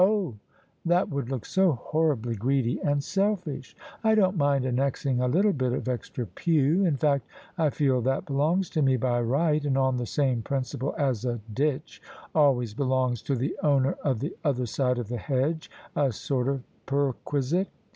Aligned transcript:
"Oh! 0.01 0.33
that 0.83 1.09
would 1.11 1.29
look 1.29 1.45
so 1.45 1.73
horribly 1.73 2.33
greedy 2.33 2.81
and 2.81 3.03
selfish! 3.03 3.75
I 4.03 4.15
don't 4.15 4.35
mind 4.35 4.65
annexing 4.65 5.21
a 5.21 5.27
little 5.27 5.53
bit 5.53 5.73
of 5.73 5.87
extra 5.87 6.25
pew: 6.25 6.83
in 6.83 6.97
fact, 6.97 7.27
I 7.55 7.69
feel 7.69 8.01
that 8.01 8.25
belongs 8.25 8.71
to 8.71 8.81
me 8.81 8.97
by 8.97 9.21
right, 9.21 9.63
on 9.77 9.97
the 9.97 10.07
same 10.07 10.41
principle 10.41 10.95
as 10.97 11.23
a 11.23 11.39
ditch 11.53 12.01
always 12.33 12.73
belongs 12.73 13.21
to 13.21 13.35
the 13.35 13.55
owner 13.61 13.95
of 14.03 14.21
the 14.21 14.35
other 14.43 14.65
side 14.65 14.97
of 14.97 15.07
the 15.07 15.19
hedge— 15.19 15.69
a 15.95 16.11
sort 16.11 16.47
of 16.47 16.63
perquisite. 16.87 17.67